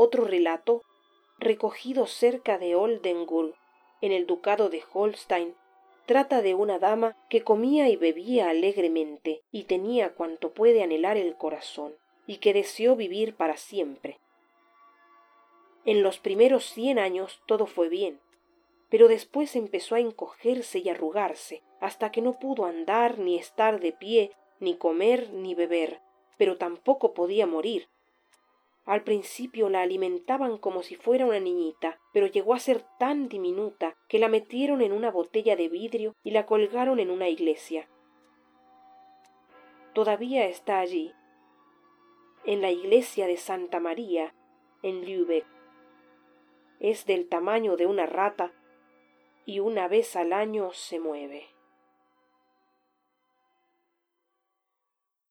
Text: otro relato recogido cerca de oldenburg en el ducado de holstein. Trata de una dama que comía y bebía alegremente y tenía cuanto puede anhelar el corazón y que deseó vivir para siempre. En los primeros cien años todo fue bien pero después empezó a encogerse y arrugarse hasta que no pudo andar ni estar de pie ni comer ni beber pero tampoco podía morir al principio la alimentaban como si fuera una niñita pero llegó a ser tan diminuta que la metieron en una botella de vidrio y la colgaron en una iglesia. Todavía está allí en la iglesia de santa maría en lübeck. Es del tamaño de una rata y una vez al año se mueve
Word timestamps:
otro 0.00 0.24
relato 0.24 0.82
recogido 1.38 2.06
cerca 2.06 2.58
de 2.58 2.74
oldenburg 2.74 3.54
en 4.00 4.12
el 4.12 4.26
ducado 4.26 4.68
de 4.68 4.82
holstein. 4.92 5.54
Trata 6.06 6.42
de 6.42 6.54
una 6.54 6.78
dama 6.78 7.16
que 7.28 7.42
comía 7.42 7.88
y 7.88 7.96
bebía 7.96 8.50
alegremente 8.50 9.42
y 9.52 9.64
tenía 9.64 10.14
cuanto 10.14 10.52
puede 10.52 10.82
anhelar 10.82 11.16
el 11.16 11.36
corazón 11.36 11.94
y 12.26 12.38
que 12.38 12.52
deseó 12.52 12.96
vivir 12.96 13.36
para 13.36 13.56
siempre. 13.56 14.18
En 15.84 16.02
los 16.02 16.18
primeros 16.18 16.64
cien 16.64 16.98
años 16.98 17.40
todo 17.46 17.66
fue 17.66 17.88
bien 17.88 18.20
pero 18.90 19.06
después 19.06 19.56
empezó 19.56 19.94
a 19.94 20.00
encogerse 20.00 20.80
y 20.80 20.88
arrugarse 20.88 21.62
hasta 21.80 22.10
que 22.10 22.20
no 22.20 22.38
pudo 22.38 22.66
andar 22.66 23.18
ni 23.18 23.38
estar 23.38 23.80
de 23.80 23.92
pie 23.92 24.32
ni 24.58 24.74
comer 24.74 25.30
ni 25.32 25.54
beber 25.54 26.00
pero 26.36 26.58
tampoco 26.58 27.14
podía 27.14 27.46
morir 27.46 27.88
al 28.90 29.04
principio 29.04 29.68
la 29.68 29.82
alimentaban 29.82 30.58
como 30.58 30.82
si 30.82 30.96
fuera 30.96 31.24
una 31.24 31.38
niñita 31.38 32.00
pero 32.12 32.26
llegó 32.26 32.54
a 32.54 32.58
ser 32.58 32.84
tan 32.98 33.28
diminuta 33.28 33.96
que 34.08 34.18
la 34.18 34.26
metieron 34.28 34.82
en 34.82 34.90
una 34.90 35.12
botella 35.12 35.54
de 35.54 35.68
vidrio 35.68 36.16
y 36.24 36.32
la 36.32 36.44
colgaron 36.44 36.98
en 36.98 37.12
una 37.12 37.28
iglesia. 37.28 37.88
Todavía 39.94 40.48
está 40.48 40.80
allí 40.80 41.14
en 42.44 42.62
la 42.62 42.72
iglesia 42.72 43.28
de 43.28 43.36
santa 43.36 43.78
maría 43.78 44.34
en 44.82 45.04
lübeck. 45.04 45.46
Es 46.80 47.06
del 47.06 47.28
tamaño 47.28 47.76
de 47.76 47.86
una 47.86 48.06
rata 48.06 48.52
y 49.46 49.60
una 49.60 49.86
vez 49.86 50.16
al 50.16 50.32
año 50.32 50.72
se 50.72 50.98
mueve 50.98 51.46